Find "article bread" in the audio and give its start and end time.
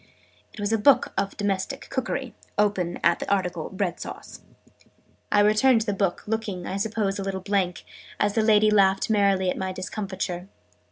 3.31-3.99